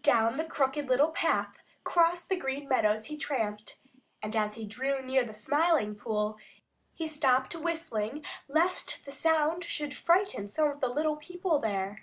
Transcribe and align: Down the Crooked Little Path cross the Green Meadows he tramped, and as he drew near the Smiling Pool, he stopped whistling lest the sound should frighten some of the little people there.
Down 0.00 0.36
the 0.36 0.42
Crooked 0.44 0.88
Little 0.88 1.10
Path 1.10 1.62
cross 1.84 2.24
the 2.24 2.34
Green 2.34 2.68
Meadows 2.68 3.04
he 3.04 3.16
tramped, 3.16 3.78
and 4.20 4.34
as 4.34 4.54
he 4.54 4.66
drew 4.66 5.00
near 5.00 5.24
the 5.24 5.32
Smiling 5.32 5.94
Pool, 5.94 6.36
he 6.92 7.06
stopped 7.06 7.54
whistling 7.54 8.24
lest 8.48 9.04
the 9.06 9.12
sound 9.12 9.62
should 9.62 9.94
frighten 9.94 10.48
some 10.48 10.68
of 10.70 10.80
the 10.80 10.88
little 10.88 11.14
people 11.18 11.60
there. 11.60 12.02